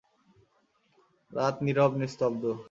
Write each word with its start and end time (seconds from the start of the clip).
রাত 1.33 1.55
নীরব 1.65 1.91
নিস্তব্ধ। 1.99 2.43